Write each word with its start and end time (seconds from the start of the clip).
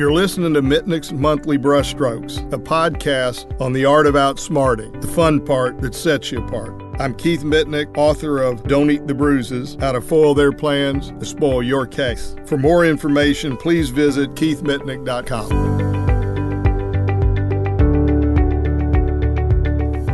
You're 0.00 0.14
listening 0.14 0.54
to 0.54 0.62
Mitnick's 0.62 1.12
Monthly 1.12 1.58
Brushstrokes, 1.58 2.38
a 2.54 2.56
podcast 2.56 3.60
on 3.60 3.74
the 3.74 3.84
art 3.84 4.06
of 4.06 4.14
outsmarting, 4.14 4.98
the 5.02 5.06
fun 5.06 5.44
part 5.44 5.82
that 5.82 5.94
sets 5.94 6.32
you 6.32 6.42
apart. 6.42 6.82
I'm 6.98 7.14
Keith 7.14 7.42
Mitnick, 7.42 7.94
author 7.98 8.38
of 8.38 8.62
Don't 8.64 8.90
Eat 8.90 9.06
the 9.06 9.12
Bruises 9.12 9.76
How 9.78 9.92
to 9.92 10.00
Foil 10.00 10.34
Their 10.34 10.52
Plans 10.52 11.10
to 11.10 11.26
Spoil 11.26 11.62
Your 11.62 11.86
Case. 11.86 12.34
For 12.46 12.56
more 12.56 12.86
information, 12.86 13.58
please 13.58 13.90
visit 13.90 14.30
keithmitnick.com. 14.36 15.79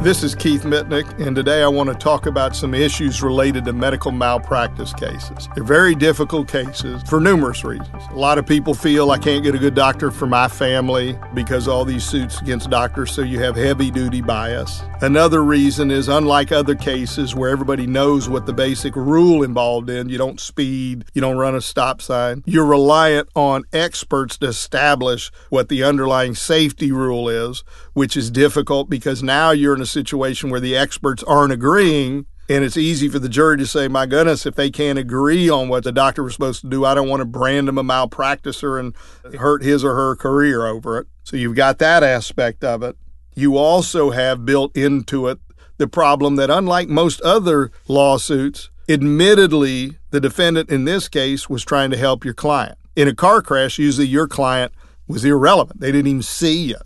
This 0.06 0.22
is 0.22 0.36
Keith 0.36 0.62
Mitnick, 0.62 1.18
and 1.18 1.34
today 1.34 1.64
I 1.64 1.66
want 1.66 1.88
to 1.88 1.94
talk 1.96 2.26
about 2.26 2.54
some 2.54 2.74
issues 2.74 3.24
related 3.24 3.64
to 3.64 3.72
medical 3.72 4.12
malpractice 4.12 4.92
cases. 4.92 5.48
They're 5.56 5.64
very 5.64 5.96
difficult 5.96 6.46
cases 6.46 7.02
for 7.08 7.18
numerous 7.18 7.64
reasons. 7.64 8.04
A 8.12 8.14
lot 8.14 8.38
of 8.38 8.46
people 8.46 8.72
feel 8.72 9.10
I 9.10 9.18
can't 9.18 9.42
get 9.42 9.56
a 9.56 9.58
good 9.58 9.74
doctor 9.74 10.12
for 10.12 10.28
my 10.28 10.46
family 10.46 11.18
because 11.34 11.66
all 11.66 11.84
these 11.84 12.04
suits 12.04 12.40
against 12.40 12.70
doctors, 12.70 13.10
so 13.10 13.22
you 13.22 13.40
have 13.40 13.56
heavy 13.56 13.90
duty 13.90 14.20
bias. 14.20 14.80
Another 15.00 15.42
reason 15.42 15.90
is 15.90 16.06
unlike 16.06 16.52
other 16.52 16.76
cases 16.76 17.34
where 17.34 17.50
everybody 17.50 17.88
knows 17.88 18.28
what 18.28 18.46
the 18.46 18.52
basic 18.52 18.94
rule 18.94 19.42
involved 19.42 19.90
in, 19.90 20.08
you 20.08 20.18
don't 20.18 20.38
speed, 20.38 21.04
you 21.14 21.20
don't 21.20 21.36
run 21.36 21.56
a 21.56 21.60
stop 21.60 22.00
sign, 22.00 22.44
you're 22.46 22.64
reliant 22.64 23.28
on 23.34 23.64
experts 23.72 24.38
to 24.38 24.46
establish 24.46 25.32
what 25.50 25.68
the 25.68 25.82
underlying 25.82 26.36
safety 26.36 26.92
rule 26.92 27.28
is, 27.28 27.64
which 27.96 28.14
is 28.14 28.30
difficult 28.30 28.90
because 28.90 29.22
now 29.22 29.52
you're 29.52 29.74
in 29.74 29.80
a 29.80 29.86
situation 29.86 30.50
where 30.50 30.60
the 30.60 30.76
experts 30.76 31.22
aren't 31.22 31.50
agreeing. 31.50 32.26
And 32.46 32.62
it's 32.62 32.76
easy 32.76 33.08
for 33.08 33.18
the 33.18 33.26
jury 33.30 33.56
to 33.56 33.66
say, 33.66 33.88
my 33.88 34.04
goodness, 34.04 34.44
if 34.44 34.54
they 34.54 34.68
can't 34.70 34.98
agree 34.98 35.48
on 35.48 35.70
what 35.70 35.82
the 35.82 35.92
doctor 35.92 36.22
was 36.22 36.34
supposed 36.34 36.60
to 36.60 36.68
do, 36.68 36.84
I 36.84 36.94
don't 36.94 37.08
want 37.08 37.22
to 37.22 37.24
brand 37.24 37.70
him 37.70 37.78
a 37.78 37.82
malpracticer 37.82 38.78
and 38.78 38.94
hurt 39.36 39.62
his 39.62 39.82
or 39.82 39.94
her 39.94 40.14
career 40.14 40.66
over 40.66 40.98
it. 40.98 41.06
So 41.24 41.38
you've 41.38 41.56
got 41.56 41.78
that 41.78 42.02
aspect 42.02 42.62
of 42.62 42.82
it. 42.82 42.98
You 43.34 43.56
also 43.56 44.10
have 44.10 44.44
built 44.44 44.76
into 44.76 45.28
it 45.28 45.38
the 45.78 45.88
problem 45.88 46.36
that, 46.36 46.50
unlike 46.50 46.90
most 46.90 47.22
other 47.22 47.72
lawsuits, 47.88 48.68
admittedly, 48.90 49.96
the 50.10 50.20
defendant 50.20 50.68
in 50.68 50.84
this 50.84 51.08
case 51.08 51.48
was 51.48 51.64
trying 51.64 51.90
to 51.92 51.96
help 51.96 52.26
your 52.26 52.34
client. 52.34 52.76
In 52.94 53.08
a 53.08 53.14
car 53.14 53.40
crash, 53.40 53.78
usually 53.78 54.06
your 54.06 54.28
client 54.28 54.72
was 55.08 55.24
irrelevant. 55.24 55.80
They 55.80 55.92
didn't 55.92 56.08
even 56.08 56.22
see 56.22 56.64
you, 56.64 56.76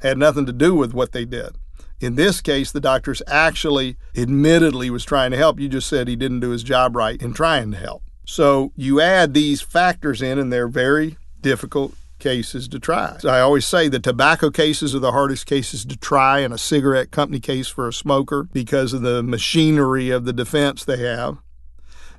had 0.00 0.18
nothing 0.18 0.46
to 0.46 0.52
do 0.52 0.74
with 0.74 0.92
what 0.94 1.12
they 1.12 1.24
did. 1.24 1.56
In 2.00 2.14
this 2.14 2.40
case, 2.40 2.72
the 2.72 2.80
doctor's 2.80 3.22
actually 3.26 3.96
admittedly 4.16 4.88
was 4.88 5.04
trying 5.04 5.30
to 5.32 5.36
help. 5.36 5.60
You 5.60 5.68
just 5.68 5.88
said 5.88 6.08
he 6.08 6.16
didn't 6.16 6.40
do 6.40 6.50
his 6.50 6.62
job 6.62 6.96
right 6.96 7.20
in 7.20 7.34
trying 7.34 7.70
to 7.72 7.76
help. 7.76 8.02
So 8.24 8.72
you 8.76 9.00
add 9.00 9.34
these 9.34 9.60
factors 9.60 10.22
in, 10.22 10.38
and 10.38 10.52
they're 10.52 10.68
very 10.68 11.18
difficult 11.42 11.94
cases 12.18 12.68
to 12.68 12.78
try. 12.78 13.16
So 13.18 13.28
I 13.28 13.40
always 13.40 13.66
say 13.66 13.88
the 13.88 13.98
tobacco 13.98 14.50
cases 14.50 14.94
are 14.94 15.00
the 15.00 15.12
hardest 15.12 15.46
cases 15.46 15.84
to 15.86 15.96
try, 15.96 16.38
and 16.38 16.54
a 16.54 16.58
cigarette 16.58 17.10
company 17.10 17.40
case 17.40 17.68
for 17.68 17.88
a 17.88 17.92
smoker 17.92 18.44
because 18.52 18.92
of 18.92 19.02
the 19.02 19.22
machinery 19.22 20.10
of 20.10 20.24
the 20.24 20.32
defense 20.32 20.84
they 20.84 20.98
have. 20.98 21.38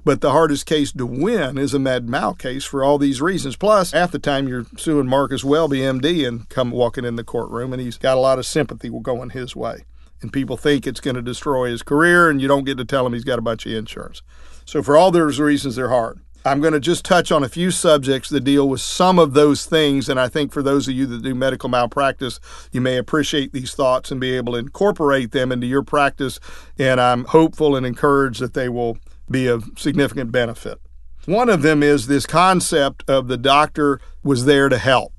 But 0.03 0.21
the 0.21 0.31
hardest 0.31 0.65
case 0.65 0.91
to 0.93 1.05
win 1.05 1.57
is 1.57 1.73
a 1.73 1.79
med 1.79 2.09
mal 2.09 2.33
case 2.33 2.63
for 2.63 2.83
all 2.83 2.97
these 2.97 3.21
reasons. 3.21 3.55
Plus, 3.55 3.91
half 3.91 4.11
the 4.11 4.19
time 4.19 4.47
you're 4.47 4.65
suing 4.75 5.07
Marcus 5.07 5.43
Welby, 5.43 5.79
MD, 5.79 6.27
and 6.27 6.49
come 6.49 6.71
walking 6.71 7.05
in 7.05 7.17
the 7.17 7.23
courtroom, 7.23 7.71
and 7.71 7.81
he's 7.81 7.97
got 7.97 8.17
a 8.17 8.21
lot 8.21 8.39
of 8.39 8.45
sympathy 8.45 8.89
going 8.89 9.29
his 9.29 9.55
way. 9.55 9.85
And 10.21 10.33
people 10.33 10.57
think 10.57 10.85
it's 10.85 10.99
going 10.99 11.15
to 11.15 11.21
destroy 11.21 11.69
his 11.69 11.83
career, 11.83 12.29
and 12.29 12.41
you 12.41 12.47
don't 12.47 12.65
get 12.65 12.77
to 12.77 12.85
tell 12.85 13.05
him 13.05 13.13
he's 13.13 13.23
got 13.23 13.39
a 13.39 13.43
bunch 13.43 13.65
of 13.65 13.73
insurance. 13.73 14.21
So, 14.65 14.81
for 14.81 14.97
all 14.97 15.11
those 15.11 15.39
reasons, 15.39 15.75
they're 15.75 15.89
hard. 15.89 16.19
I'm 16.43 16.59
going 16.59 16.73
to 16.73 16.79
just 16.79 17.05
touch 17.05 17.31
on 17.31 17.43
a 17.43 17.49
few 17.49 17.69
subjects 17.69 18.29
that 18.29 18.43
deal 18.43 18.67
with 18.67 18.81
some 18.81 19.19
of 19.19 19.33
those 19.33 19.67
things. 19.67 20.09
And 20.09 20.19
I 20.19 20.27
think 20.27 20.51
for 20.51 20.63
those 20.63 20.87
of 20.87 20.95
you 20.95 21.05
that 21.05 21.21
do 21.21 21.35
medical 21.35 21.69
malpractice, 21.69 22.39
you 22.71 22.81
may 22.81 22.97
appreciate 22.97 23.53
these 23.53 23.75
thoughts 23.75 24.09
and 24.09 24.19
be 24.19 24.35
able 24.35 24.53
to 24.53 24.59
incorporate 24.59 25.31
them 25.31 25.51
into 25.51 25.67
your 25.67 25.83
practice. 25.83 26.39
And 26.79 26.99
I'm 26.99 27.25
hopeful 27.25 27.75
and 27.75 27.85
encouraged 27.85 28.41
that 28.41 28.55
they 28.55 28.69
will 28.69 28.97
be 29.31 29.47
of 29.47 29.69
significant 29.77 30.31
benefit. 30.31 30.79
One 31.25 31.49
of 31.49 31.61
them 31.61 31.83
is 31.83 32.07
this 32.07 32.25
concept 32.25 33.03
of 33.09 33.27
the 33.27 33.37
doctor 33.37 33.99
was 34.23 34.45
there 34.45 34.69
to 34.69 34.77
help. 34.77 35.13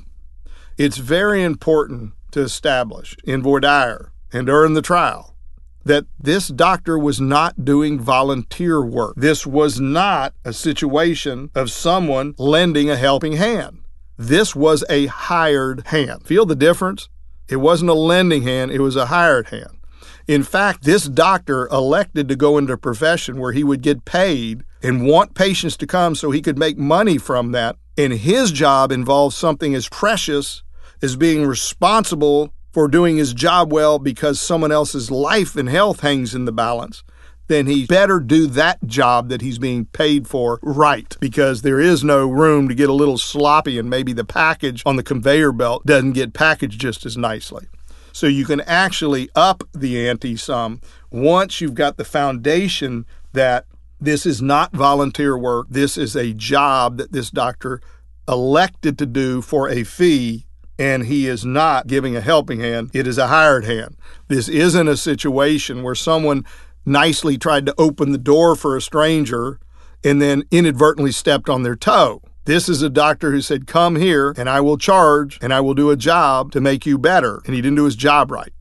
It's 0.76 0.96
very 0.96 1.42
important 1.42 2.14
to 2.32 2.40
establish 2.40 3.16
in 3.24 3.42
voir 3.42 3.60
dire 3.60 4.12
and 4.32 4.46
during 4.46 4.74
the 4.74 4.82
trial 4.82 5.36
that 5.84 6.06
this 6.18 6.48
doctor 6.48 6.98
was 6.98 7.20
not 7.20 7.64
doing 7.64 7.98
volunteer 7.98 8.82
work. 8.82 9.14
This 9.16 9.46
was 9.46 9.80
not 9.80 10.34
a 10.44 10.52
situation 10.52 11.50
of 11.54 11.70
someone 11.70 12.34
lending 12.38 12.88
a 12.88 12.96
helping 12.96 13.34
hand. 13.34 13.80
This 14.16 14.54
was 14.54 14.84
a 14.88 15.06
hired 15.06 15.86
hand. 15.88 16.24
Feel 16.24 16.46
the 16.46 16.54
difference? 16.54 17.08
It 17.48 17.56
wasn't 17.56 17.90
a 17.90 17.94
lending 17.94 18.42
hand, 18.42 18.70
it 18.70 18.80
was 18.80 18.96
a 18.96 19.06
hired 19.06 19.48
hand. 19.48 19.78
In 20.28 20.42
fact, 20.42 20.84
this 20.84 21.04
doctor 21.04 21.66
elected 21.68 22.28
to 22.28 22.36
go 22.36 22.58
into 22.58 22.74
a 22.74 22.78
profession 22.78 23.38
where 23.38 23.52
he 23.52 23.64
would 23.64 23.82
get 23.82 24.04
paid 24.04 24.64
and 24.82 25.06
want 25.06 25.34
patients 25.34 25.76
to 25.78 25.86
come 25.86 26.14
so 26.14 26.30
he 26.30 26.42
could 26.42 26.58
make 26.58 26.78
money 26.78 27.18
from 27.18 27.52
that. 27.52 27.76
And 27.98 28.12
his 28.12 28.52
job 28.52 28.92
involves 28.92 29.36
something 29.36 29.74
as 29.74 29.88
precious 29.88 30.62
as 31.02 31.16
being 31.16 31.46
responsible 31.46 32.52
for 32.72 32.88
doing 32.88 33.16
his 33.16 33.34
job 33.34 33.72
well 33.72 33.98
because 33.98 34.40
someone 34.40 34.72
else's 34.72 35.10
life 35.10 35.56
and 35.56 35.68
health 35.68 36.00
hangs 36.00 36.34
in 36.34 36.46
the 36.46 36.52
balance. 36.52 37.02
Then 37.48 37.66
he 37.66 37.86
better 37.86 38.18
do 38.18 38.46
that 38.46 38.86
job 38.86 39.28
that 39.28 39.42
he's 39.42 39.58
being 39.58 39.84
paid 39.86 40.26
for 40.26 40.58
right 40.62 41.14
because 41.20 41.62
there 41.62 41.80
is 41.80 42.02
no 42.02 42.26
room 42.26 42.68
to 42.68 42.74
get 42.74 42.88
a 42.88 42.94
little 42.94 43.18
sloppy 43.18 43.78
and 43.78 43.90
maybe 43.90 44.12
the 44.12 44.24
package 44.24 44.82
on 44.86 44.96
the 44.96 45.02
conveyor 45.02 45.52
belt 45.52 45.84
doesn't 45.84 46.12
get 46.12 46.32
packaged 46.32 46.80
just 46.80 47.04
as 47.04 47.16
nicely. 47.16 47.66
So 48.12 48.26
you 48.26 48.44
can 48.44 48.60
actually 48.62 49.30
up 49.34 49.64
the 49.72 50.08
ante 50.08 50.36
some 50.36 50.80
once 51.10 51.60
you've 51.60 51.74
got 51.74 51.96
the 51.96 52.04
foundation 52.04 53.06
that 53.32 53.66
this 54.00 54.26
is 54.26 54.42
not 54.42 54.72
volunteer 54.72 55.38
work. 55.38 55.66
This 55.70 55.96
is 55.96 56.16
a 56.16 56.32
job 56.32 56.98
that 56.98 57.12
this 57.12 57.30
doctor 57.30 57.80
elected 58.28 58.98
to 58.98 59.06
do 59.06 59.40
for 59.42 59.68
a 59.68 59.84
fee, 59.84 60.46
and 60.78 61.06
he 61.06 61.26
is 61.26 61.44
not 61.44 61.86
giving 61.86 62.16
a 62.16 62.20
helping 62.20 62.60
hand. 62.60 62.90
It 62.92 63.06
is 63.06 63.18
a 63.18 63.28
hired 63.28 63.64
hand. 63.64 63.96
This 64.28 64.48
isn't 64.48 64.88
a 64.88 64.96
situation 64.96 65.82
where 65.82 65.94
someone 65.94 66.44
nicely 66.84 67.38
tried 67.38 67.66
to 67.66 67.74
open 67.78 68.12
the 68.12 68.18
door 68.18 68.56
for 68.56 68.76
a 68.76 68.82
stranger 68.82 69.60
and 70.04 70.20
then 70.20 70.42
inadvertently 70.50 71.12
stepped 71.12 71.48
on 71.48 71.62
their 71.62 71.76
toe. 71.76 72.22
This 72.44 72.68
is 72.68 72.82
a 72.82 72.90
doctor 72.90 73.30
who 73.30 73.40
said, 73.40 73.68
Come 73.68 73.96
here 73.96 74.34
and 74.36 74.48
I 74.48 74.60
will 74.60 74.76
charge 74.76 75.38
and 75.40 75.54
I 75.54 75.60
will 75.60 75.74
do 75.74 75.90
a 75.90 75.96
job 75.96 76.50
to 76.52 76.60
make 76.60 76.84
you 76.84 76.98
better. 76.98 77.40
And 77.46 77.54
he 77.54 77.62
didn't 77.62 77.76
do 77.76 77.84
his 77.84 77.94
job 77.94 78.32
right. 78.32 78.52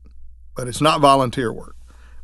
But 0.54 0.68
it's 0.68 0.80
not 0.80 1.00
volunteer 1.00 1.52
work. 1.52 1.74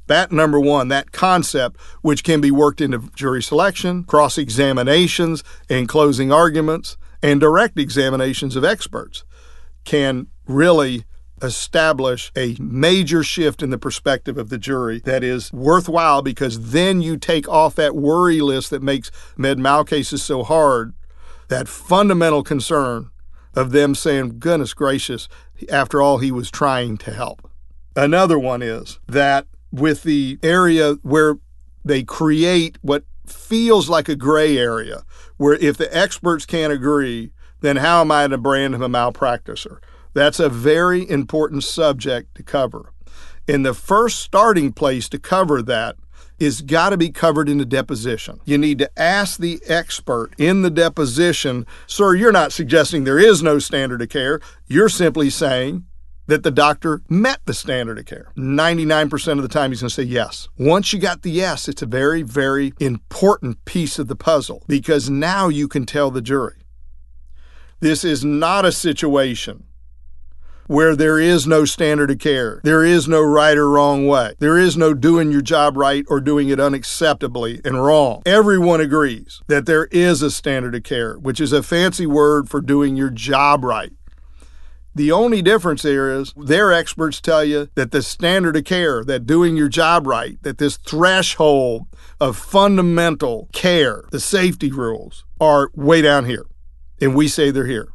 That 0.07 0.31
number 0.31 0.61
one, 0.61 0.89
that 0.89 1.13
concept, 1.13 1.79
which 2.01 2.23
can 2.23 2.41
be 2.41 2.51
worked 2.51 2.81
into 2.81 3.11
jury 3.15 3.43
selection, 3.43 4.05
cross 4.05 4.39
examinations, 4.39 5.43
and 5.69 5.89
closing 5.89 6.33
arguments, 6.33 6.97
and 7.23 7.41
direct 7.41 7.79
examinations 7.79 8.57
of 8.57 8.65
experts, 8.65 9.25
can 9.85 10.29
really 10.47 11.05
establish 11.43 12.33
a 12.37 12.57
major 12.59 13.23
shift 13.23 13.63
in 13.63 13.71
the 13.71 13.79
perspective 13.79 14.39
of 14.39 14.49
the 14.49 14.59
jury 14.59 15.01
that 15.01 15.23
is 15.23 15.53
worthwhile 15.53 16.23
because 16.23 16.71
then 16.71 17.01
you 17.01 17.17
take 17.17 17.49
off 17.49 17.75
that 17.75 17.95
worry 17.95 18.41
list 18.41 18.71
that 18.71 18.83
makes 18.83 19.11
med 19.37 19.59
mal 19.59 19.85
cases 19.85 20.23
so 20.23 20.43
hard 20.43 20.95
that 21.49 21.69
fundamental 21.69 22.43
concern 22.43 23.11
of 23.55 23.73
them 23.73 23.95
saying, 23.95 24.39
goodness 24.39 24.75
gracious, 24.75 25.29
after 25.71 26.01
all, 26.01 26.19
he 26.19 26.31
was 26.31 26.51
trying 26.51 26.97
to 26.99 27.13
help. 27.13 27.51
Another 27.97 28.39
one 28.39 28.63
is 28.63 29.01
that 29.09 29.47
with 29.73 30.03
the 30.05 30.39
area 30.43 30.95
where 31.03 31.37
they 31.85 32.03
create 32.03 32.79
what 32.83 33.05
feels 33.27 33.89
like 33.89 34.09
a 34.09 34.17
gray 34.17 34.57
area, 34.57 35.05
where 35.37 35.55
if 35.55 35.77
the 35.77 35.95
experts 35.97 36.47
can't 36.47 36.73
agree, 36.73 37.33
then 37.61 37.77
how 37.77 38.01
am 38.01 38.11
I 38.11 38.27
to 38.29 38.39
brand 38.39 38.75
him 38.75 38.83
a 38.83 38.89
malpracticer? 38.89 39.79
That's 40.15 40.41
a 40.41 40.49
very 40.49 41.09
important 41.09 41.65
subject 41.65 42.35
to 42.37 42.43
cover. 42.43 42.93
In 43.47 43.63
the 43.63 43.75
first 43.75 44.21
starting 44.21 44.73
place 44.73 45.09
to 45.09 45.19
cover 45.19 45.63
that 45.63 45.97
is 46.39 46.63
got 46.63 46.91
to 46.91 46.97
be 46.97 47.11
covered 47.11 47.49
in 47.49 47.59
the 47.59 47.65
deposition. 47.65 48.41
You 48.45 48.59
need 48.59 48.79
to 48.79 48.99
ask 48.99 49.39
the 49.39 49.61
expert 49.67 50.31
in 50.39 50.63
the 50.63 50.71
deposition, 50.71 51.67
sir, 51.87 52.15
you're 52.15 52.33
not 52.33 52.53
suggesting 52.53 53.05
there 53.05 53.19
is 53.19 53.43
no 53.43 53.59
standard 53.59 54.03
of 54.03 54.09
care. 54.09 54.41
You're 54.67 54.89
simply 54.89 55.31
saying 55.31 55.85
that 56.27 56.43
the 56.43 56.51
doctor 56.51 57.01
met 57.09 57.41
the 57.47 57.55
standard 57.55 57.99
of 57.99 58.07
care. 58.07 58.33
99% 58.37 59.33
of 59.33 59.43
the 59.43 59.49
time, 59.49 59.71
he's 59.71 59.81
going 59.81 59.89
to 59.89 59.95
say 59.95 60.03
yes. 60.03 60.49
Once 60.59 60.93
you 60.93 60.99
got 60.99 61.23
the 61.23 61.31
yes, 61.31 61.69
it's 61.69 61.83
a 61.83 61.87
very, 61.87 62.23
very 62.23 62.73
important 62.79 63.65
piece 63.65 63.99
of 63.99 64.09
the 64.09 64.17
puzzle 64.17 64.63
because 64.69 65.09
now 65.09 65.49
you 65.49 65.67
can 65.67 65.87
tell 65.87 66.11
the 66.11 66.23
jury. 66.23 66.57
This 67.81 68.05
is 68.05 68.25
not 68.25 68.65
a 68.65 68.73
situation 68.73 69.65
where 70.69 70.95
there 70.95 71.19
is 71.19 71.47
no 71.47 71.65
standard 71.65 72.11
of 72.11 72.19
care. 72.19 72.61
There 72.63 72.85
is 72.85 73.09
no 73.09 73.23
right 73.23 73.57
or 73.57 73.69
wrong 73.69 74.07
way. 74.07 74.35
There 74.39 74.59
is 74.59 74.77
no 74.77 74.95
doing 74.95 75.33
your 75.33 75.41
job 75.41 75.77
right 75.77 76.05
or 76.09 76.21
doing 76.21 76.51
it 76.51 76.59
unacceptably 76.59 77.65
and 77.65 77.83
wrong. 77.83 78.23
Everyone 78.25 78.81
agrees 78.81 79.41
that 79.49 79.67
there 79.67 79.87
is 79.87 80.23
a 80.23 80.31
standard 80.31 80.75
of 80.75 80.83
care, 80.83 81.19
which 81.19 81.41
is 81.41 81.53
a 81.53 81.63
fancy 81.63 82.07
word 82.07 82.49
for 82.49 82.61
doing 82.61 82.97
your 82.97 83.11
job 83.11 83.65
right. 83.65 83.93
The 84.95 85.11
only 85.11 85.43
difference 85.43 85.83
here 85.83 86.11
is 86.11 86.35
their 86.37 86.73
experts 86.73 87.21
tell 87.21 87.45
you 87.45 87.69
that 87.75 87.91
the 87.91 88.03
standard 88.03 88.57
of 88.57 88.65
care, 88.65 89.05
that 89.05 89.27
doing 89.27 89.57
your 89.57 89.69
job 89.69 90.07
right, 90.07 90.43
that 90.43 90.59
this 90.59 90.77
threshold 90.77 91.87
of 92.21 92.37
fundamental 92.37 93.49
care, 93.53 94.05
the 94.11 94.21
safety 94.21 94.71
rules, 94.71 95.25
are 95.41 95.71
way 95.75 96.03
down 96.03 96.27
here. 96.27 96.47
And 97.01 97.15
we 97.15 97.29
say 97.29 97.51
they're 97.51 97.67
here. 97.67 97.89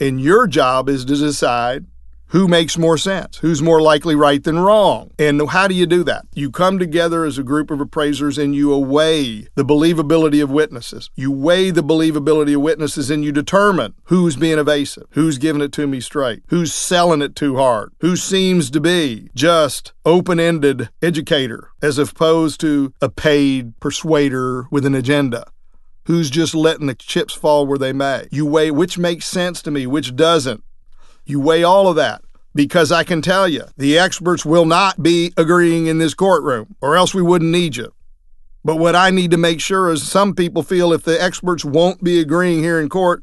And 0.00 0.20
your 0.20 0.46
job 0.46 0.88
is 0.88 1.04
to 1.04 1.16
decide 1.16 1.86
who 2.28 2.46
makes 2.46 2.76
more 2.76 2.98
sense? 2.98 3.38
Who's 3.38 3.62
more 3.62 3.80
likely 3.80 4.14
right 4.14 4.42
than 4.42 4.58
wrong? 4.58 5.10
And 5.18 5.48
how 5.48 5.66
do 5.66 5.74
you 5.74 5.86
do 5.86 6.04
that? 6.04 6.26
You 6.34 6.50
come 6.50 6.78
together 6.78 7.24
as 7.24 7.38
a 7.38 7.42
group 7.42 7.70
of 7.70 7.80
appraisers 7.80 8.36
and 8.36 8.54
you 8.54 8.76
weigh 8.76 9.46
the 9.54 9.64
believability 9.64 10.42
of 10.42 10.50
witnesses. 10.50 11.10
You 11.14 11.32
weigh 11.32 11.70
the 11.70 11.82
believability 11.82 12.54
of 12.54 12.60
witnesses 12.60 13.10
and 13.10 13.24
you 13.24 13.32
determine 13.32 13.94
who's 14.04 14.36
being 14.36 14.58
evasive, 14.58 15.04
who's 15.12 15.38
giving 15.38 15.62
it 15.62 15.72
to 15.72 15.86
me 15.86 16.00
straight, 16.00 16.42
who's 16.48 16.74
selling 16.74 17.22
it 17.22 17.34
too 17.34 17.56
hard, 17.56 17.92
who 18.00 18.14
seems 18.14 18.70
to 18.70 18.80
be 18.80 19.30
just 19.34 19.94
open 20.04 20.38
ended 20.38 20.90
educator 21.00 21.70
as 21.80 21.96
opposed 21.96 22.60
to 22.60 22.92
a 23.00 23.08
paid 23.08 23.78
persuader 23.80 24.66
with 24.70 24.84
an 24.84 24.94
agenda 24.94 25.46
who's 26.08 26.30
just 26.30 26.54
letting 26.54 26.86
the 26.86 26.94
chips 26.94 27.34
fall 27.34 27.66
where 27.66 27.76
they 27.76 27.92
may. 27.92 28.26
You 28.30 28.46
weigh 28.46 28.70
which 28.70 28.96
makes 28.96 29.26
sense 29.26 29.60
to 29.62 29.70
me, 29.70 29.86
which 29.86 30.16
doesn't. 30.16 30.64
You 31.26 31.38
weigh 31.38 31.62
all 31.62 31.86
of 31.86 31.96
that 31.96 32.22
because 32.54 32.90
I 32.90 33.04
can 33.04 33.20
tell 33.20 33.46
you 33.46 33.64
the 33.76 33.98
experts 33.98 34.42
will 34.42 34.64
not 34.64 35.02
be 35.02 35.34
agreeing 35.36 35.86
in 35.86 35.98
this 35.98 36.14
courtroom, 36.14 36.76
or 36.80 36.96
else 36.96 37.14
we 37.14 37.20
wouldn't 37.20 37.50
need 37.50 37.76
you. 37.76 37.92
But 38.64 38.76
what 38.76 38.96
I 38.96 39.10
need 39.10 39.30
to 39.32 39.36
make 39.36 39.60
sure 39.60 39.92
is 39.92 40.02
some 40.02 40.34
people 40.34 40.62
feel 40.62 40.94
if 40.94 41.04
the 41.04 41.22
experts 41.22 41.62
won't 41.62 42.02
be 42.02 42.20
agreeing 42.20 42.62
here 42.62 42.80
in 42.80 42.88
court, 42.88 43.22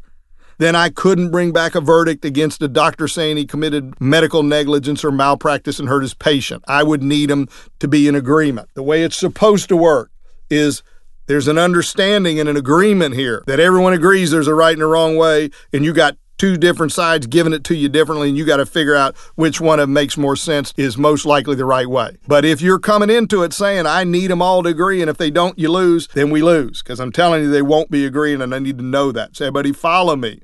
then 0.59 0.75
I 0.75 0.89
couldn't 0.89 1.31
bring 1.31 1.51
back 1.51 1.73
a 1.73 1.81
verdict 1.81 2.23
against 2.23 2.61
a 2.61 2.67
doctor 2.67 3.07
saying 3.07 3.37
he 3.37 3.47
committed 3.47 3.99
medical 3.99 4.43
negligence 4.43 5.03
or 5.03 5.11
malpractice 5.11 5.79
and 5.79 5.89
hurt 5.89 6.01
his 6.03 6.13
patient. 6.13 6.63
I 6.67 6.83
would 6.83 7.01
need 7.01 7.31
them 7.31 7.49
to 7.79 7.87
be 7.87 8.07
in 8.07 8.13
agreement. 8.13 8.69
The 8.75 8.83
way 8.83 9.03
it's 9.03 9.17
supposed 9.17 9.69
to 9.69 9.75
work 9.75 10.11
is 10.51 10.83
there's 11.27 11.47
an 11.47 11.57
understanding 11.57 12.39
and 12.39 12.47
an 12.47 12.57
agreement 12.57 13.15
here 13.15 13.43
that 13.47 13.59
everyone 13.59 13.93
agrees 13.93 14.31
there's 14.31 14.47
a 14.47 14.55
right 14.55 14.73
and 14.73 14.81
a 14.81 14.87
wrong 14.87 15.15
way, 15.15 15.49
and 15.73 15.83
you 15.83 15.93
got 15.93 16.17
two 16.37 16.57
different 16.57 16.91
sides 16.91 17.27
giving 17.27 17.53
it 17.53 17.63
to 17.63 17.75
you 17.75 17.89
differently, 17.89 18.29
and 18.29 18.37
you 18.37 18.45
got 18.45 18.57
to 18.57 18.65
figure 18.65 18.95
out 18.95 19.15
which 19.35 19.61
one 19.61 19.79
of 19.79 19.89
makes 19.89 20.17
more 20.17 20.35
sense 20.35 20.73
is 20.77 20.97
most 20.97 21.25
likely 21.25 21.55
the 21.55 21.65
right 21.65 21.87
way. 21.87 22.17
But 22.27 22.45
if 22.45 22.61
you're 22.61 22.79
coming 22.79 23.09
into 23.09 23.43
it 23.43 23.53
saying, 23.53 23.85
I 23.85 24.03
need 24.03 24.27
them 24.27 24.41
all 24.41 24.63
to 24.63 24.69
agree, 24.69 25.01
and 25.01 25.09
if 25.09 25.17
they 25.17 25.31
don't, 25.31 25.57
you 25.57 25.71
lose, 25.71 26.07
then 26.09 26.29
we 26.29 26.41
lose. 26.41 26.81
Because 26.81 26.99
I'm 26.99 27.11
telling 27.11 27.43
you, 27.43 27.49
they 27.49 27.61
won't 27.61 27.89
be 27.89 28.05
agreeing, 28.05 28.41
and 28.41 28.53
I 28.53 28.59
need 28.59 28.77
to 28.77 28.83
know 28.83 29.11
that. 29.11 29.35
Say, 29.35 29.49
buddy, 29.49 29.71
follow 29.71 30.15
me. 30.15 30.41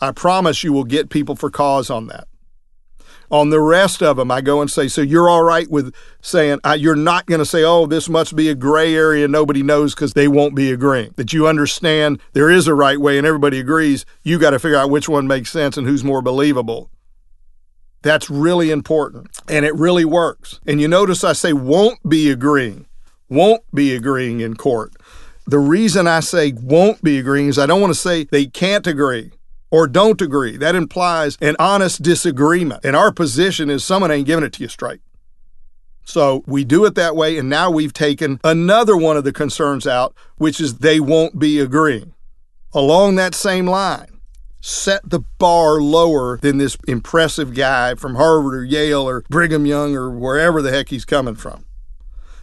I 0.00 0.12
promise 0.12 0.62
you 0.62 0.72
will 0.72 0.84
get 0.84 1.10
people 1.10 1.34
for 1.34 1.50
cause 1.50 1.90
on 1.90 2.06
that. 2.06 2.28
On 3.30 3.50
the 3.50 3.60
rest 3.60 4.02
of 4.02 4.16
them, 4.16 4.30
I 4.30 4.40
go 4.40 4.62
and 4.62 4.70
say, 4.70 4.88
so 4.88 5.02
you're 5.02 5.28
all 5.28 5.42
right 5.42 5.70
with 5.70 5.94
saying, 6.22 6.60
uh, 6.64 6.76
you're 6.78 6.96
not 6.96 7.26
going 7.26 7.40
to 7.40 7.44
say, 7.44 7.62
oh, 7.62 7.86
this 7.86 8.08
must 8.08 8.34
be 8.34 8.48
a 8.48 8.54
gray 8.54 8.94
area 8.94 9.28
nobody 9.28 9.62
knows 9.62 9.94
because 9.94 10.14
they 10.14 10.28
won't 10.28 10.54
be 10.54 10.72
agreeing. 10.72 11.12
That 11.16 11.32
you 11.34 11.46
understand 11.46 12.20
there 12.32 12.50
is 12.50 12.66
a 12.66 12.74
right 12.74 12.98
way 12.98 13.18
and 13.18 13.26
everybody 13.26 13.60
agrees. 13.60 14.06
You 14.22 14.38
got 14.38 14.50
to 14.50 14.58
figure 14.58 14.78
out 14.78 14.90
which 14.90 15.08
one 15.08 15.26
makes 15.26 15.50
sense 15.50 15.76
and 15.76 15.86
who's 15.86 16.02
more 16.02 16.22
believable. 16.22 16.90
That's 18.00 18.30
really 18.30 18.70
important 18.70 19.28
and 19.48 19.66
it 19.66 19.74
really 19.74 20.04
works. 20.04 20.60
And 20.66 20.80
you 20.80 20.88
notice 20.88 21.24
I 21.24 21.32
say 21.34 21.52
won't 21.52 22.08
be 22.08 22.30
agreeing, 22.30 22.86
won't 23.28 23.62
be 23.74 23.94
agreeing 23.94 24.40
in 24.40 24.54
court. 24.54 24.92
The 25.46 25.58
reason 25.58 26.06
I 26.06 26.20
say 26.20 26.52
won't 26.52 27.02
be 27.02 27.18
agreeing 27.18 27.48
is 27.48 27.58
I 27.58 27.66
don't 27.66 27.80
want 27.80 27.92
to 27.92 27.98
say 27.98 28.24
they 28.24 28.46
can't 28.46 28.86
agree 28.86 29.32
or 29.70 29.86
don't 29.86 30.20
agree. 30.22 30.56
That 30.56 30.74
implies 30.74 31.36
an 31.40 31.56
honest 31.58 32.02
disagreement. 32.02 32.84
And 32.84 32.96
our 32.96 33.12
position 33.12 33.70
is 33.70 33.84
someone 33.84 34.10
ain't 34.10 34.26
giving 34.26 34.44
it 34.44 34.52
to 34.54 34.62
you 34.62 34.68
straight. 34.68 35.00
So 36.04 36.42
we 36.46 36.64
do 36.64 36.86
it 36.86 36.94
that 36.94 37.16
way, 37.16 37.36
and 37.36 37.50
now 37.50 37.70
we've 37.70 37.92
taken 37.92 38.40
another 38.42 38.96
one 38.96 39.18
of 39.18 39.24
the 39.24 39.32
concerns 39.32 39.86
out, 39.86 40.14
which 40.36 40.58
is 40.58 40.78
they 40.78 41.00
won't 41.00 41.38
be 41.38 41.60
agreeing. 41.60 42.14
Along 42.72 43.16
that 43.16 43.34
same 43.34 43.66
line, 43.66 44.20
set 44.62 45.02
the 45.04 45.20
bar 45.38 45.82
lower 45.82 46.38
than 46.38 46.56
this 46.56 46.78
impressive 46.88 47.54
guy 47.54 47.94
from 47.94 48.14
Harvard 48.14 48.54
or 48.54 48.64
Yale 48.64 49.06
or 49.06 49.22
Brigham 49.28 49.66
Young 49.66 49.94
or 49.94 50.10
wherever 50.10 50.62
the 50.62 50.70
heck 50.70 50.88
he's 50.88 51.04
coming 51.04 51.34
from. 51.34 51.66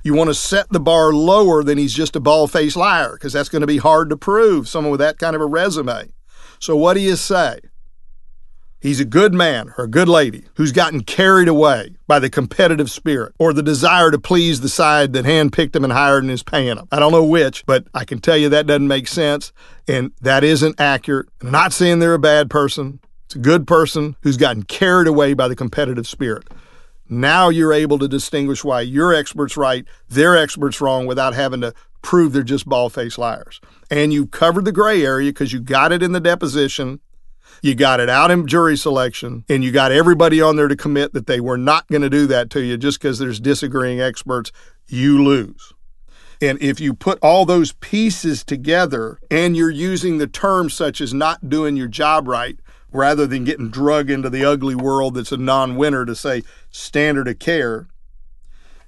You 0.04 0.13
want 0.13 0.30
to 0.30 0.36
set 0.36 0.69
the 0.69 0.80
bar 0.80 1.12
lower 1.12 1.63
than 1.63 1.80
he's 1.80 1.94
just 1.94 2.16
a 2.16 2.19
bald 2.19 2.51
faced 2.51 2.75
liar, 2.75 3.13
because 3.13 3.33
that's 3.33 3.50
going 3.50 3.62
to 3.62 3.68
be 3.68 3.78
hard 3.78 4.12
to 4.12 4.18
prove, 4.18 4.69
someone 4.69 4.92
with 4.92 5.00
that 5.00 5.18
kind 5.18 5.36
of 5.36 5.42
a 5.42 5.48
resume. 5.48 6.12
So, 6.60 6.75
what 6.75 6.94
do 6.96 7.00
you 7.00 7.16
say? 7.16 7.60
He's 8.86 9.00
a 9.00 9.06
good 9.06 9.34
man 9.34 9.74
or 9.80 9.86
a 9.86 9.90
good 9.90 10.07
lady 10.07 10.44
who's 10.57 10.72
gotten 10.72 11.02
carried 11.02 11.48
away 11.48 11.96
by 12.06 12.19
the 12.19 12.30
competitive 12.30 12.92
spirit 12.92 13.34
or 13.40 13.52
the 13.52 13.63
desire 13.63 14.12
to 14.12 14.19
please 14.19 14.62
the 14.62 14.69
side 14.69 15.13
that 15.13 15.25
handpicked 15.25 15.75
him 15.75 15.84
and 15.84 15.92
hired 15.92 16.24
and 16.24 16.31
is 16.31 16.44
paying 16.44 16.78
him. 16.78 16.88
I 16.92 17.00
don't 17.00 17.12
know 17.12 17.24
which, 17.24 17.66
but 17.66 17.88
I 17.96 18.06
can 18.06 18.19
tell 18.19 18.38
you 18.38 18.48
that 18.50 18.68
doesn't 18.68 18.88
make 18.88 19.07
sense 19.07 19.52
and 19.88 20.12
that 20.22 20.44
isn't 20.44 20.80
accurate. 20.80 21.30
I'm 21.42 21.50
not 21.50 21.74
saying 21.74 21.98
they're 21.98 22.13
a 22.13 22.19
bad 22.19 22.48
person. 22.52 23.00
It's 23.25 23.36
a 23.36 23.40
good 23.40 23.66
person 23.66 24.18
who's 24.22 24.38
gotten 24.38 24.62
carried 24.62 25.07
away 25.07 25.34
by 25.34 25.48
the 25.48 25.56
competitive 25.56 26.06
spirit. 26.06 26.48
Now 27.07 27.50
you're 27.50 27.74
able 27.74 28.00
to 28.00 28.07
distinguish 28.07 28.63
why 28.63 28.81
your 28.81 29.13
expert's 29.13 29.57
right, 29.57 29.86
their 30.10 30.36
expert's 30.36 30.81
wrong 30.81 31.06
without 31.06 31.34
having 31.34 31.62
to 31.62 31.74
prove 32.02 32.34
they're 32.34 32.44
just 32.44 32.68
bald 32.68 32.94
faced 32.94 33.18
liars. 33.18 33.60
And 33.90 34.13
you've 34.13 34.31
covered 34.31 34.66
the 34.66 34.72
gray 34.72 35.04
area 35.04 35.30
because 35.30 35.54
you 35.54 35.60
got 35.60 35.92
it 35.92 36.04
in 36.04 36.12
the 36.12 36.19
deposition, 36.19 37.00
you 37.62 37.75
got 37.75 38.00
it 38.00 38.10
out 38.10 38.31
in 38.31 38.48
jury 38.48 38.78
selection, 38.78 39.44
and 39.50 39.63
you 39.63 39.72
got 39.72 39.92
everybody 39.92 40.42
on 40.42 40.56
there 40.56 40.68
to 40.68 40.75
commit 40.75 41.13
that 41.13 41.28
they 41.28 41.40
were 41.40 41.57
not 41.57 41.88
going 41.88 42.02
to 42.02 42.10
do 42.10 42.28
that 42.28 42.50
to 42.52 42.62
you 42.62 42.78
just 42.78 43.00
because 43.00 43.19
there's 43.19 43.40
disagreeing 43.40 44.02
experts. 44.02 44.52
You 44.88 45.24
lose. 45.24 45.74
And 46.42 46.62
if 46.62 46.80
you 46.80 46.94
put 46.94 47.18
all 47.22 47.46
those 47.46 47.72
pieces 47.74 48.44
together 48.44 49.19
and 49.31 49.56
you're 49.56 49.72
using 49.72 50.18
the 50.18 50.28
terms 50.28 50.74
such 50.74 51.02
as 51.02 51.13
not 51.13 51.50
doing 51.50 51.78
your 51.78 51.88
job 51.88 52.28
right, 52.28 52.60
rather 52.95 53.27
than 53.27 53.44
getting 53.44 53.69
drug 53.69 54.09
into 54.09 54.30
the 54.30 54.45
ugly 54.45 54.75
world 54.75 55.15
that's 55.15 55.31
a 55.31 55.38
non 55.38 55.75
winner 55.75 56.06
to 56.06 56.15
say 56.15 56.44
standard 56.71 57.27
of 57.27 57.39
care, 57.39 57.88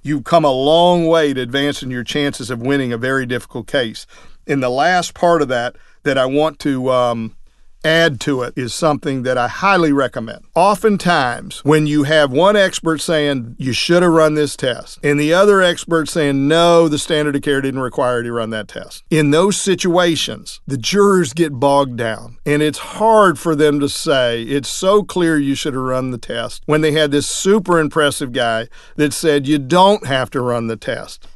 you've 0.02 0.24
come 0.24 0.44
a 0.44 0.50
long 0.50 1.06
way 1.06 1.34
to 1.34 1.40
advancing 1.40 1.90
your 1.90 2.04
chances 2.04 2.50
of 2.50 2.60
winning 2.60 2.92
a 2.92 2.98
very 2.98 3.26
difficult 3.26 3.66
case. 3.66 4.06
In 4.46 4.60
the 4.60 4.70
last 4.70 5.14
part 5.14 5.42
of 5.42 5.48
that, 5.48 5.76
that 6.04 6.16
I 6.16 6.24
want 6.26 6.58
to 6.60 6.90
um, 6.90 7.36
add 7.84 8.20
to 8.20 8.42
it 8.42 8.54
is 8.56 8.74
something 8.74 9.22
that 9.22 9.38
I 9.38 9.48
highly 9.48 9.92
recommend. 9.92 10.44
Oftentimes, 10.54 11.64
when 11.64 11.86
you 11.86 12.04
have 12.04 12.30
one 12.30 12.56
expert 12.56 13.00
saying 13.00 13.56
you 13.58 13.72
should 13.72 14.02
have 14.02 14.12
run 14.12 14.34
this 14.34 14.56
test, 14.56 14.98
and 15.02 15.18
the 15.18 15.32
other 15.32 15.62
expert 15.62 16.08
saying 16.08 16.48
no, 16.48 16.88
the 16.88 16.98
standard 16.98 17.36
of 17.36 17.42
care 17.42 17.60
didn't 17.60 17.80
require 17.80 18.18
you 18.18 18.24
to 18.24 18.32
run 18.32 18.50
that 18.50 18.68
test, 18.68 19.04
in 19.10 19.30
those 19.30 19.56
situations, 19.56 20.60
the 20.66 20.78
jurors 20.78 21.32
get 21.32 21.60
bogged 21.60 21.96
down, 21.96 22.38
and 22.44 22.62
it's 22.62 22.78
hard 22.78 23.38
for 23.38 23.54
them 23.54 23.80
to 23.80 23.88
say 23.88 24.42
it's 24.42 24.68
so 24.68 25.02
clear 25.02 25.38
you 25.38 25.54
should 25.54 25.74
have 25.74 25.82
run 25.82 26.10
the 26.10 26.18
test 26.18 26.62
when 26.66 26.80
they 26.80 26.92
had 26.92 27.10
this 27.10 27.28
super 27.28 27.78
impressive 27.78 28.32
guy 28.32 28.68
that 28.96 29.12
said 29.12 29.46
you 29.46 29.58
don't 29.58 30.06
have 30.06 30.30
to 30.30 30.40
run 30.40 30.66
the 30.66 30.76
test. 30.76 31.26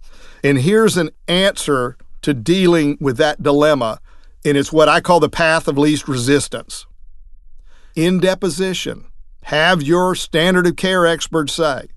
And 0.44 0.58
here's 0.58 0.96
an 0.96 1.10
answer 1.28 1.96
to 2.22 2.34
dealing 2.34 2.96
with 3.00 3.16
that 3.18 3.42
dilemma 3.42 4.00
and 4.44 4.56
it's 4.56 4.72
what 4.72 4.88
I 4.88 5.00
call 5.00 5.20
the 5.20 5.28
path 5.28 5.68
of 5.68 5.78
least 5.78 6.08
resistance. 6.08 6.86
In 7.94 8.20
deposition, 8.20 9.06
have 9.44 9.82
your 9.82 10.14
standard 10.14 10.66
of 10.66 10.76
care 10.76 11.06
expert 11.06 11.50
say, 11.50 11.88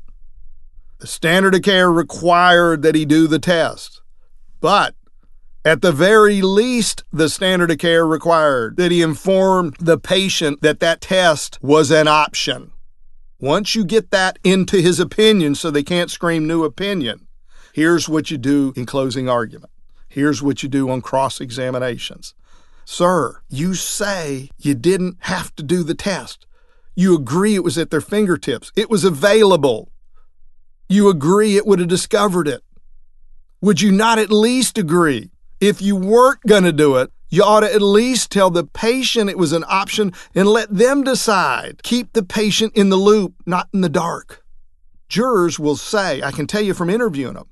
the 1.00 1.08
standard 1.08 1.56
of 1.56 1.62
care 1.62 1.92
required 1.92 2.82
that 2.82 2.96
he 2.96 3.06
do 3.06 3.28
the 3.28 3.40
test, 3.40 4.02
but 4.62 4.96
at 5.66 5.82
the 5.82 5.92
very 5.92 6.44
least, 6.44 7.04
the 7.12 7.28
standard 7.28 7.72
of 7.72 7.80
care 7.80 8.06
required 8.06 8.78
that 8.78 8.92
he 8.92 9.02
inform 9.02 9.74
the 9.80 9.98
patient 9.98 10.62
that 10.62 10.80
that 10.80 11.02
test 11.02 11.58
was 11.62 11.90
an 11.90 12.08
option. 12.08 12.72
Once 13.40 13.74
you 13.74 13.84
get 13.84 14.12
that 14.12 14.38
into 14.44 14.78
his 14.78 15.00
opinion 15.00 15.56
so 15.56 15.72
they 15.72 15.84
can't 15.84 16.12
scream 16.12 16.46
new 16.48 16.64
opinion, 16.64 17.28
here's 17.74 18.08
what 18.08 18.30
you 18.30 18.38
do 18.38 18.74
in 18.75 18.86
closing 18.86 19.28
argument. 19.28 19.72
Here's 20.15 20.41
what 20.41 20.63
you 20.63 20.69
do 20.69 20.89
on 20.89 21.01
cross 21.01 21.41
examinations. 21.41 22.36
Sir, 22.86 23.41
you 23.50 23.74
say 23.74 24.50
you 24.57 24.74
didn't 24.74 25.17
have 25.24 25.53
to 25.57 25.62
do 25.62 25.84
the 25.84 25.93
test. 25.93 26.48
You 26.95 27.13
agree 27.15 27.55
it 27.55 27.65
was 27.65 27.77
at 27.77 27.91
their 27.91 28.00
fingertips. 28.00 28.72
It 28.77 28.89
was 28.89 29.03
available. 29.03 29.91
You 30.88 31.10
agree 31.10 31.57
it 31.57 31.67
would 31.67 31.79
have 31.79 31.89
discovered 31.89 32.48
it. 32.48 32.63
Would 33.60 33.81
you 33.81 33.91
not 33.91 34.17
at 34.17 34.31
least 34.31 34.77
agree? 34.77 35.31
If 35.60 35.81
you 35.81 35.98
weren't 35.98 36.43
going 36.48 36.63
to 36.63 36.72
do 36.72 36.95
it, 36.95 37.12
you 37.27 37.43
ought 37.43 37.60
to 37.60 37.74
at 37.74 37.81
least 37.81 38.31
tell 38.31 38.50
the 38.50 38.63
patient 38.63 39.29
it 39.29 39.38
was 39.38 39.51
an 39.51 39.65
option 39.67 40.13
and 40.34 40.48
let 40.48 40.74
them 40.74 41.03
decide. 41.03 41.84
Keep 41.84 42.13
the 42.13 42.24
patient 42.24 42.72
in 42.74 42.88
the 42.88 42.95
loop, 42.95 43.34
not 43.45 43.67
in 43.74 43.81
the 43.81 43.89
dark. 43.89 44.45
Jurors 45.10 45.60
will 45.60 45.75
say, 45.75 46.22
I 46.22 46.31
can 46.31 46.48
tell 46.48 46.62
you 46.62 46.74
from 46.74 46.89
interviewing 46.89 47.34
them, 47.34 47.50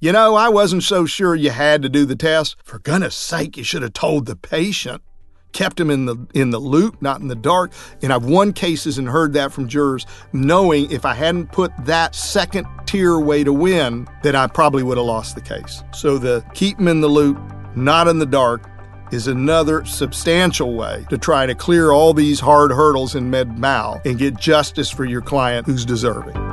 you 0.00 0.12
know, 0.12 0.36
I 0.36 0.48
wasn't 0.48 0.84
so 0.84 1.06
sure 1.06 1.34
you 1.34 1.50
had 1.50 1.82
to 1.82 1.88
do 1.88 2.04
the 2.04 2.16
test. 2.16 2.56
For 2.62 2.78
goodness 2.78 3.16
sake, 3.16 3.56
you 3.56 3.64
should 3.64 3.82
have 3.82 3.92
told 3.94 4.26
the 4.26 4.36
patient. 4.36 5.02
kept 5.52 5.80
him 5.80 5.90
in 5.90 6.06
the 6.06 6.16
in 6.34 6.50
the 6.50 6.58
loop, 6.58 7.00
not 7.00 7.20
in 7.20 7.28
the 7.28 7.34
dark. 7.34 7.72
And 8.02 8.12
I've 8.12 8.24
won 8.24 8.52
cases 8.52 8.98
and 8.98 9.08
heard 9.08 9.32
that 9.32 9.52
from 9.52 9.66
jurors, 9.66 10.06
knowing 10.32 10.90
if 10.90 11.04
I 11.04 11.14
hadn't 11.14 11.52
put 11.52 11.72
that 11.84 12.14
second 12.14 12.66
tier 12.86 13.18
way 13.18 13.42
to 13.44 13.52
win, 13.52 14.06
that 14.22 14.36
I 14.36 14.46
probably 14.46 14.82
would 14.82 14.98
have 14.98 15.06
lost 15.06 15.34
the 15.34 15.40
case. 15.40 15.82
So 15.92 16.18
the 16.18 16.44
keep 16.54 16.76
them 16.76 16.88
in 16.88 17.00
the 17.00 17.08
loop, 17.08 17.38
not 17.74 18.08
in 18.08 18.18
the 18.18 18.26
dark, 18.26 18.70
is 19.10 19.26
another 19.26 19.84
substantial 19.84 20.74
way 20.74 21.06
to 21.08 21.16
try 21.18 21.46
to 21.46 21.54
clear 21.54 21.90
all 21.90 22.12
these 22.12 22.40
hard 22.40 22.70
hurdles 22.70 23.14
in 23.14 23.30
med 23.30 23.58
mal 23.58 24.00
and 24.04 24.18
get 24.18 24.36
justice 24.36 24.90
for 24.90 25.04
your 25.06 25.22
client 25.22 25.66
who's 25.66 25.84
deserving. 25.86 26.47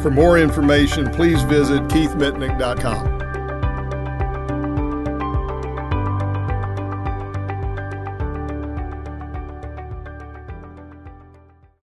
For 0.00 0.10
more 0.10 0.38
information, 0.38 1.10
please 1.10 1.42
visit 1.42 1.82
keithmitnick.com. 1.88 3.09